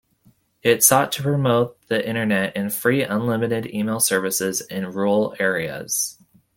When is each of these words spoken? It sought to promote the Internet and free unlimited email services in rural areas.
It 0.63 0.83
sought 0.83 1.11
to 1.11 1.21
promote 1.21 1.79
the 1.87 2.09
Internet 2.09 2.53
and 2.57 2.73
free 2.73 3.03
unlimited 3.03 3.67
email 3.67 3.99
services 3.99 4.59
in 4.59 4.91
rural 4.91 5.35
areas. 5.39 6.17